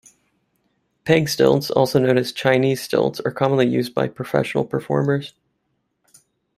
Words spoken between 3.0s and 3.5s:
are